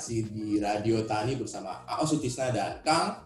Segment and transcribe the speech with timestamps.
[0.00, 3.20] masih di Radio Tani bersama Ako Sutisna dan Kang.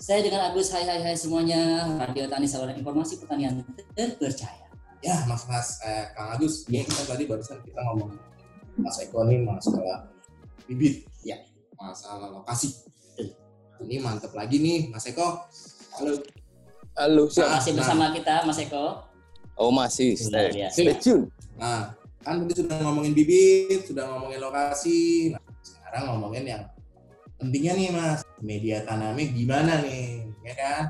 [0.00, 1.92] Saya dengan Agus, hai hai hai semuanya.
[2.00, 3.60] Radio Tani saluran informasi pertanian
[3.92, 4.64] terpercaya.
[5.04, 8.16] Ya, Mas Mas eh, Kang Agus, ya kita tadi barusan kita ngomong
[8.80, 10.08] Mas Eko nih masalah
[10.64, 11.36] bibit, ya,
[11.76, 12.80] masalah lokasi.
[13.84, 15.44] Ini mantep lagi nih, Mas Eko.
[16.00, 16.16] Halo.
[16.96, 17.60] Halo, siap.
[17.60, 19.04] Masih bersama kita Mas Eko.
[19.60, 21.28] Oh masih, stay, stay tune.
[21.60, 21.92] Nah,
[22.24, 25.36] kan tadi sudah ngomongin bibit, sudah ngomongin lokasi.
[25.36, 25.49] Nah,
[25.90, 26.62] sekarang ngomongin yang
[27.34, 30.82] pentingnya nih Mas, media tanamnya gimana nih, ya kan?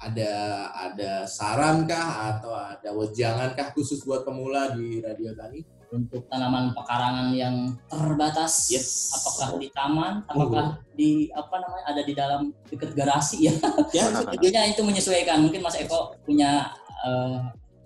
[0.00, 0.32] Ada
[0.72, 5.60] ada saran kah atau ada wejangan kah khusus buat pemula di Radio Tani?
[5.92, 9.12] Untuk tanaman pekarangan yang terbatas, Yes.
[9.12, 13.54] apakah di taman, apakah di apa namanya ada di dalam dekat garasi ya?
[13.92, 15.44] Ya, Tentunya itu menyesuaikan.
[15.44, 16.72] Mungkin Mas Eko punya
[17.04, 17.38] eh,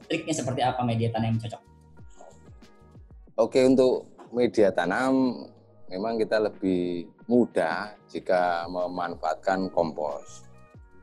[0.07, 1.63] triknya seperti apa media tanam yang cocok.
[3.35, 5.43] Oke, untuk media tanam
[5.89, 10.45] memang kita lebih mudah jika memanfaatkan kompos.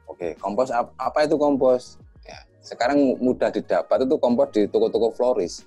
[0.09, 2.02] Oke, kompos ap- apa itu kompos?
[2.28, 5.64] Ya, sekarang mudah didapat itu kompos di toko-toko floris.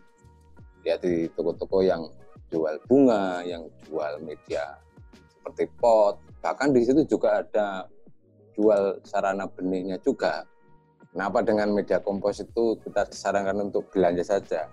[0.84, 2.06] Ya di toko-toko yang
[2.52, 4.78] jual bunga, yang jual media
[5.32, 7.88] seperti pot, bahkan di situ juga ada
[8.56, 10.44] jual sarana benihnya juga.
[11.12, 14.66] Kenapa dengan media kompos itu kita sarankan untuk belanja saja?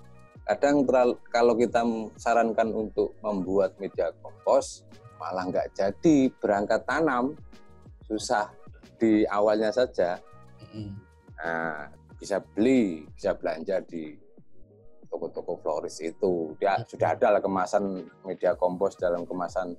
[0.52, 1.80] Kadang teral- kalau kita
[2.20, 4.84] sarankan untuk membuat media kompos,
[5.16, 7.40] malah nggak jadi berangkat tanam,
[8.04, 8.52] susah
[9.00, 10.20] di awalnya saja.
[11.40, 11.88] Nah,
[12.20, 14.12] bisa beli, bisa belanja di
[15.08, 16.52] toko-toko floris itu.
[16.60, 19.72] Dia sudah ada lah kemasan media kompos dalam kemasan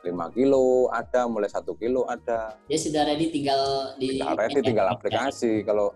[0.00, 2.56] 5 kilo ada, mulai satu kilo ada.
[2.64, 5.60] Dia sudah ready tinggal di Tinggal ready, tinggal aplikasi.
[5.68, 5.92] Kalau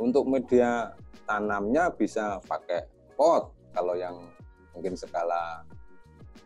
[0.00, 0.96] untuk media
[1.28, 3.50] tanamnya bisa pakai pot.
[3.72, 4.16] Kalau yang
[4.76, 5.64] mungkin skala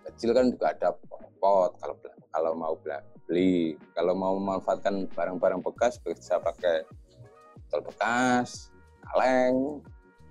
[0.06, 0.94] kecil kan juga ada
[1.42, 1.74] pot.
[1.82, 1.94] Kalau
[2.30, 6.86] kalau mau beli, kalau mau memanfaatkan barang-barang bekas bisa pakai
[7.66, 8.70] botol bekas,
[9.02, 9.82] kaleng,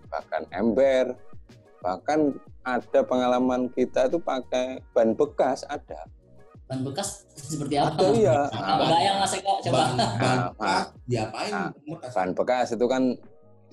[0.07, 1.15] bahkan ember,
[1.83, 6.07] bahkan ada pengalaman kita itu pakai ban bekas ada.
[6.69, 7.97] ban bekas seperti apa?
[7.97, 8.39] Ada iya.
[8.45, 9.73] Kebayang Mas Eko coba.
[9.73, 11.49] Ban, ban Nah, bekas diapain?
[11.49, 11.69] nah?
[12.13, 13.03] Ban bekas itu kan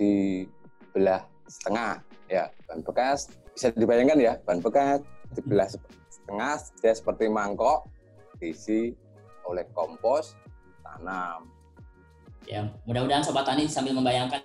[0.01, 2.51] dibelah setengah ya.
[2.67, 5.01] Ban bekas bisa dibayangkan ya, ban bekas
[5.35, 5.69] dibelah
[6.11, 7.89] setengah dia seperti mangkok
[8.39, 8.93] diisi
[9.47, 10.35] oleh kompos
[10.83, 11.49] tanam.
[12.47, 14.39] Ya, mudah-mudahan sobat tani sambil membayangkan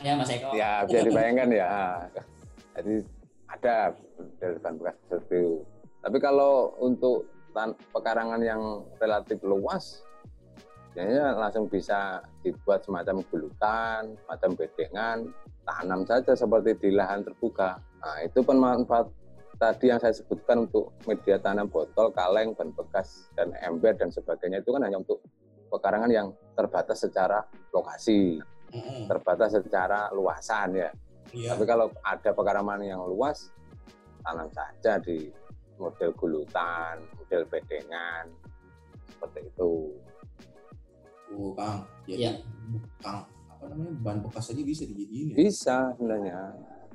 [0.00, 0.52] ya Mas Eko.
[0.52, 1.70] Ya, bisa dibayangkan ya.
[2.76, 2.94] Jadi
[3.48, 3.76] ada
[4.40, 5.44] dari bahan bekas seperti itu.
[6.00, 10.04] Tapi kalau untuk tan- pekarangan yang relatif luas,
[10.96, 15.18] biasanya langsung bisa dibuat semacam gulutan, semacam bedengan,
[15.70, 17.78] tanam saja seperti di lahan terbuka.
[18.02, 19.06] Nah, itu pemanfaat
[19.62, 24.64] tadi yang saya sebutkan untuk media tanam botol, kaleng, ban bekas, dan ember, dan sebagainya
[24.64, 25.22] itu kan hanya untuk
[25.70, 26.28] pekarangan yang
[26.58, 28.42] terbatas secara lokasi
[29.10, 30.90] terbatas secara luasan ya.
[31.34, 31.54] Iya.
[31.54, 33.50] Tapi kalau ada pekarangan yang luas,
[34.22, 35.30] tanam saja di
[35.74, 38.30] model gulutan, model bedengan,
[39.10, 39.74] seperti itu.
[41.34, 41.82] Oh, Kang.
[42.06, 42.32] Jadi Iya.
[43.02, 43.26] Kang
[43.60, 45.36] apa namanya ban bekas aja bisa dijadiin ya?
[45.36, 46.38] Bisa sebenarnya.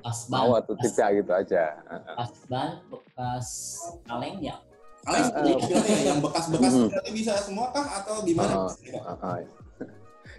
[0.02, 1.64] Pas ban, Mau atau pas, tidak gitu aja.
[2.18, 3.46] pas ban, bekas
[4.02, 4.56] kaleng ya.
[5.06, 5.30] Ah, ah.
[5.30, 8.66] berarti yang bekas-bekas berarti bisa semua kah atau gimana?
[8.66, 8.70] Ah,
[9.06, 9.38] ah, ah.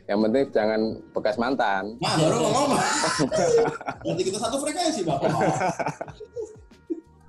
[0.04, 1.84] Yang penting jangan bekas mantan.
[1.98, 2.80] Nah, baru ngomong.
[4.04, 5.32] Berarti kita satu frekuensi, Bapak.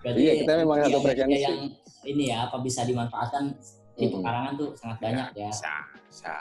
[0.03, 1.43] Berarti Iya, kita memang satu media frekuensi.
[1.43, 1.59] yang
[2.03, 3.55] ini ya apa bisa dimanfaatkan
[3.95, 4.15] di Mm-mm.
[4.19, 5.51] pekarangan tuh sangat banyak ya.
[5.51, 5.75] Bisa,
[6.07, 6.35] bisa,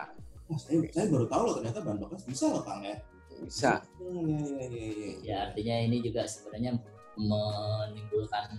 [0.47, 2.95] Wah, saya, saya baru tahu loh ternyata ban bekas bisa loh, Kang ya.
[3.37, 3.77] bisa.
[4.01, 5.11] Iya, iya, iya, iya.
[5.21, 6.73] Ya artinya ini juga sebenarnya
[7.19, 8.57] menimbulkan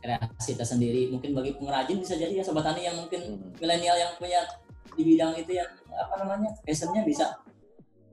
[0.00, 1.08] kreasi tersendiri.
[1.08, 3.52] Mungkin bagi pengrajin bisa jadi ya sobat tani yang mungkin Hmm.
[3.56, 4.44] milenial yang punya
[4.92, 7.32] di bidang itu yang apa namanya passionnya bisa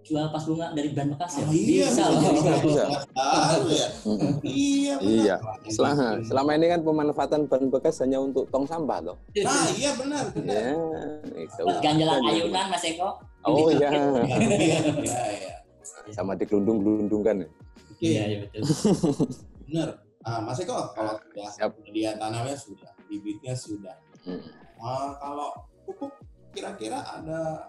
[0.07, 1.43] jual pas bunga dari ban bekas ya.
[1.43, 2.19] Ah, iya, bisa loh.
[2.31, 2.83] Bisa, bisa.
[3.67, 3.87] ya.
[4.41, 4.95] Iya.
[5.03, 5.35] Iya.
[5.67, 9.17] Selama, selama ini kan pemanfaatan ban bekas hanya untuk tong sampah loh.
[9.35, 10.55] Nah, iya benar, benar.
[10.55, 10.71] Ya,
[11.43, 11.63] itu.
[11.83, 13.09] Ganjalan ayunan Mas Eko.
[13.43, 14.79] Oh iya, Iya, iya,
[15.35, 15.53] iya.
[16.11, 17.43] sama digelundung-gelundungkan.
[17.43, 18.61] Oke, Iya, iya betul.
[19.67, 19.89] benar.
[20.23, 21.71] Ah, Mas Eko, kalau sudah Siap.
[21.83, 23.95] media tanamnya sudah, bibitnya sudah.
[24.23, 24.39] Hmm.
[24.79, 25.51] Ah, kalau
[25.83, 26.11] pupuk
[26.51, 27.63] kira-kira ada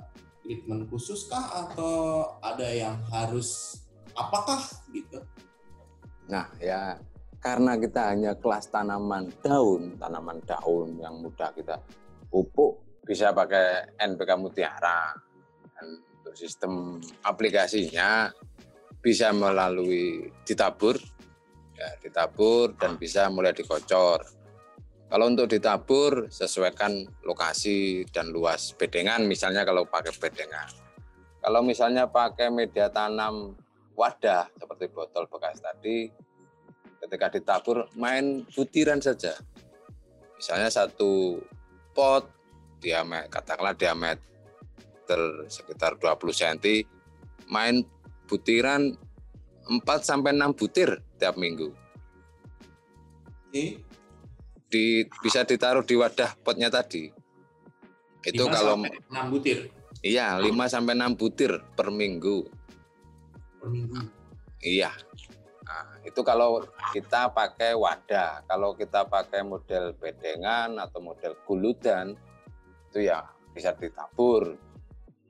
[0.48, 3.76] treatment khusus kah atau ada yang harus
[4.16, 4.56] apakah
[4.88, 5.20] gitu?
[6.32, 6.96] Nah, ya
[7.36, 11.76] karena kita hanya kelas tanaman daun, tanaman daun yang mudah kita
[12.32, 15.12] pupuk bisa pakai NPK Mutiara.
[15.76, 16.96] Dan untuk sistem
[17.28, 18.32] aplikasinya
[19.04, 20.96] bisa melalui ditabur,
[21.76, 24.37] ya, ditabur dan bisa mulai dikocor.
[25.08, 30.68] Kalau untuk ditabur sesuaikan lokasi dan luas bedengan misalnya kalau pakai bedengan.
[31.40, 33.56] Kalau misalnya pakai media tanam
[33.96, 36.12] wadah seperti botol bekas tadi
[37.00, 39.32] ketika ditabur main butiran saja.
[40.36, 41.40] Misalnya satu
[41.96, 42.28] pot
[42.76, 46.84] diameter katakanlah diameter sekitar 20 cm
[47.48, 47.80] main
[48.28, 48.92] butiran
[49.72, 51.72] 4 sampai 6 butir tiap minggu.
[54.68, 57.08] Di, bisa ditaruh di wadah potnya tadi.
[58.20, 59.58] Itu Lima kalau sampai enam butir
[60.02, 62.46] iya 5 sampai 6 butir per minggu.
[63.58, 63.98] per minggu.
[64.62, 64.90] Iya.
[65.66, 66.62] Nah, itu kalau
[66.94, 68.46] kita pakai wadah.
[68.46, 72.14] Kalau kita pakai model bedengan atau model guludan
[72.88, 73.20] itu ya
[73.52, 74.56] bisa ditabur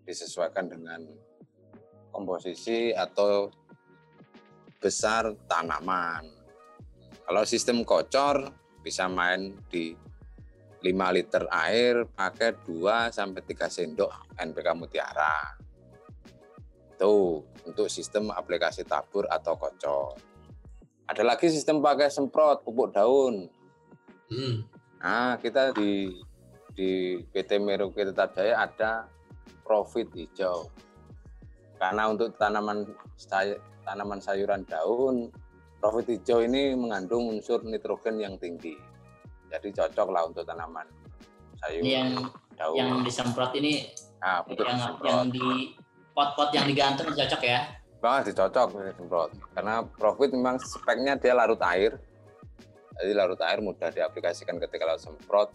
[0.06, 1.04] disesuaikan dengan
[2.12, 3.52] komposisi atau
[4.80, 6.24] besar tanaman.
[7.28, 8.48] Kalau sistem kocor
[8.82, 9.94] bisa main di
[10.78, 15.58] 5 liter air pakai 2 sampai 3 sendok NPK Mutiara.
[16.94, 20.14] Itu untuk sistem aplikasi tabur atau kocor.
[21.08, 23.48] Ada lagi sistem pakai semprot pupuk daun.
[24.28, 24.62] Hmm.
[25.00, 26.12] Nah, kita di
[26.78, 29.10] di PT Merauke Tetap Jaya ada
[29.66, 30.70] profit hijau.
[31.78, 32.86] Karena untuk tanaman
[33.18, 35.32] say- tanaman sayuran daun,
[35.78, 38.74] profit hijau ini mengandung unsur nitrogen yang tinggi.
[39.48, 40.84] Jadi cocok lah untuk tanaman
[41.58, 42.10] sayur Ini yang
[42.54, 42.74] daun.
[42.76, 43.90] yang disemprot ini
[44.20, 45.08] nah, untuk yang disemprot.
[45.08, 45.48] yang di
[46.14, 47.60] pot-pot yang digantung cocok ya.
[47.98, 49.30] Banget dicocok ini semprot.
[49.54, 51.98] Karena profit memang speknya dia larut air.
[52.98, 55.50] Jadi larut air mudah diaplikasikan ketika lalu semprot.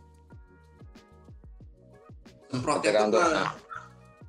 [2.48, 3.52] Semprotnya Ketika itu untuk ke nah,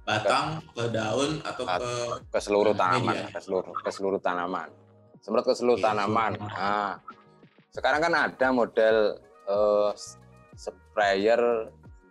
[0.04, 1.92] batang, ke daun atau At- ke
[2.32, 3.30] ke seluruh tanaman, media.
[3.30, 4.68] ke seluruh ke seluruh tanaman.
[5.24, 6.36] Semprot ke seluruh Iya, tanaman.
[6.36, 7.00] Nah,
[7.72, 8.96] sekarang kan ada model
[9.44, 10.20] eh, s-
[10.54, 11.40] sprayer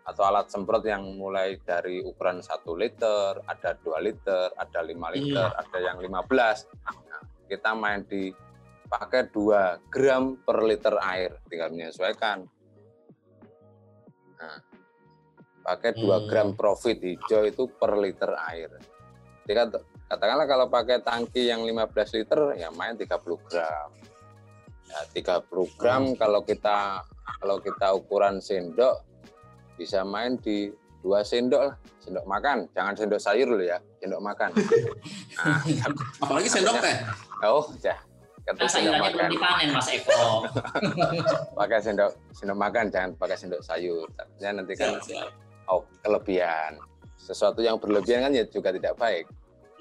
[0.04, 5.48] atau alat semprot yang mulai dari ukuran 1 liter, ada 2 liter, ada 5 liter,
[5.48, 6.68] ada yang 15.
[6.84, 8.34] Nah, kita main di
[8.84, 12.44] pakai 2 gram per liter air, tinggal menyesuaikan.
[14.36, 14.58] Nah,
[15.64, 16.28] pakai 2 Hmm.
[16.28, 18.70] gram profit hijau itu per liter air.
[19.46, 21.90] Jadi kat- katakanlah kalau pakai tangki yang 15
[22.22, 23.10] liter ya main 30
[23.50, 23.90] gram.
[24.86, 27.02] Ya, 30 gram kalau kita
[27.42, 29.02] kalau kita ukuran sendok
[29.74, 30.70] bisa main di
[31.02, 34.50] dua sendok lah, sendok makan, jangan sendok sayur loh ya, sendok makan.
[35.34, 35.60] Nah,
[36.22, 36.96] apalagi sendok teh.
[37.44, 37.98] oh, ya.
[38.46, 39.30] Kata Nah, sendok sayurannya makan.
[39.34, 40.22] dipanen Mas Eko.
[41.60, 44.08] Pakai sendok sendok makan, jangan pakai sendok sayur.
[44.14, 45.28] Takutnya nanti kan Siap, siap.
[45.68, 46.78] oh, kelebihan.
[47.18, 49.26] Sesuatu yang berlebihan kan ya juga tidak baik.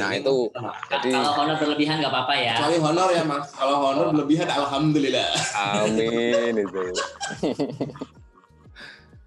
[0.00, 0.72] Nah, itu sama.
[0.88, 2.54] jadi Kalau honor berlebihan nggak apa-apa ya.
[2.56, 3.46] Kecuali honor ya mas.
[3.52, 5.28] Kalau honor berlebihan, alhamdulillah.
[5.52, 6.84] Amin itu.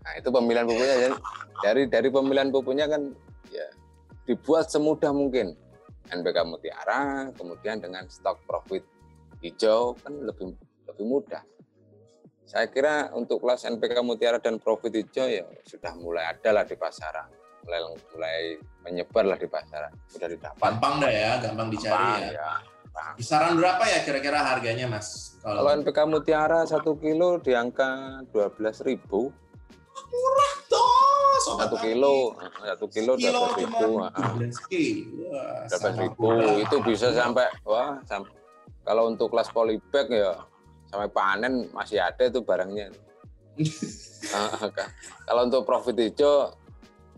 [0.02, 1.12] nah itu pemilihan pupuknya ya.
[1.62, 3.14] Dari dari pemilihan pupuknya kan
[3.54, 3.68] ya
[4.26, 5.54] dibuat semudah mungkin.
[6.10, 8.82] NPK Mutiara, kemudian dengan stok profit
[9.46, 10.58] hijau kan lebih
[10.90, 11.46] lebih mudah.
[12.50, 16.74] Saya kira untuk kelas NPK Mutiara dan profit hijau ya sudah mulai ada lah di
[16.74, 17.30] pasaran,
[17.62, 17.80] mulai
[18.10, 18.38] mulai
[18.82, 20.58] menyebar lah di pasaran, sudah didapat.
[20.58, 22.34] Gampang dah ya, gampang dicari Gampang, ya.
[22.34, 23.14] ya.
[23.22, 25.38] Kisaran berapa ya kira-kira harganya mas?
[25.46, 29.30] Kalau NPK Mutiara satu kilo di angka 12.000 ribu
[30.66, 30.90] Tuh,
[31.46, 32.34] sobat satu kilo
[32.66, 34.10] satu kilo dua ribu 12.
[35.30, 36.28] Wah, dua ribu
[36.66, 38.26] itu bisa sampai wah sam-
[38.82, 40.34] kalau untuk kelas polybag ya
[40.90, 42.90] sampai panen masih ada itu barangnya
[44.30, 44.92] Ah, ka-
[45.24, 46.52] kalau untuk profit hijau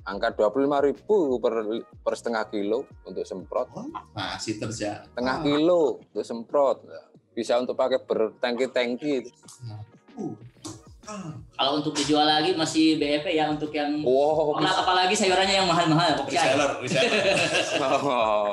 [0.04, 1.66] angka dua puluh ribu per,
[1.98, 5.02] per setengah kilo untuk semprot Oh, masih terjadi.
[5.08, 6.78] setengah kilo untuk semprot
[7.34, 9.28] bisa untuk pakai bertangki-tangki
[10.12, 10.36] Uh.
[11.02, 11.34] Ah.
[11.58, 16.14] Kalau untuk dijual lagi masih BEP ya untuk yang wow Apalagi- apalagi sayurannya yang mahal-mahal
[16.14, 16.54] kok percaya.
[16.54, 17.24] Reseller, reseller.
[18.06, 18.50] oh.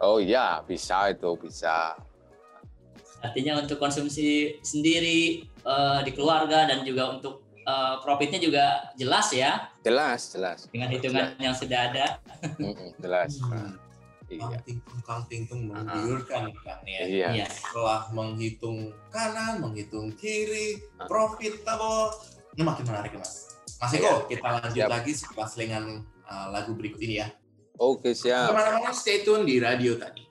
[0.00, 1.92] oh iya bisa itu bisa
[3.20, 4.26] Artinya untuk konsumsi
[4.60, 10.88] sendiri eh, di keluarga dan juga untuk eh, profitnya juga jelas ya jelas jelas dengan
[10.88, 12.06] hitungan yang sudah ada.
[12.56, 13.76] Mm-mm, jelas Hmm.
[14.30, 17.02] iya Tingtung, Kang Tingtung menggiurkan kan ya.
[17.02, 17.46] iya Iya.
[17.50, 18.78] Setelah menghitung
[19.10, 21.10] kanan, menghitung kiri, Ah.
[21.10, 22.14] profitable.
[22.54, 23.58] Ini makin menarik ya, Mas.
[23.74, 24.30] Mas Eko, Iya.
[24.30, 24.88] kita lanjut Siap.
[24.88, 25.84] lagi setelah selingan
[26.24, 27.28] uh, lagu berikut ini ya.
[27.74, 30.22] oke siap Ke mana-mana stay tune di radio tadi.